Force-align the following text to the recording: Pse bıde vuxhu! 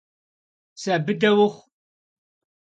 Pse 0.75 0.93
bıde 1.05 1.31
vuxhu! 1.37 1.59